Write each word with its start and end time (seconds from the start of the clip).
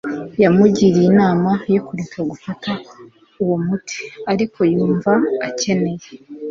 yamugiriye 0.43 1.07
inama 1.11 1.49
yo 1.73 1.81
kureka 1.87 2.19
gufata 2.31 2.71
uwo 3.43 3.55
muti, 3.65 3.99
ariko 4.31 4.59
yumva 4.73 5.13
akeneye 5.47 6.07